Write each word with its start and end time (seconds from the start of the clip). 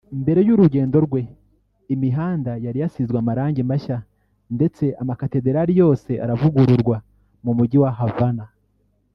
Mbere 0.21 0.39
y’urugendo 0.47 0.97
rwe 1.05 1.21
imihandayari 1.93 2.77
yasizwe 2.83 3.17
amarangi 3.21 3.61
mashya 3.69 3.97
ndetse 4.55 4.83
amakatedarali 5.01 5.73
yose 5.81 6.11
aravugururwa 6.23 6.97
mu 7.45 7.51
mujyi 7.57 7.77
wa 7.83 7.91
Havana 7.99 8.45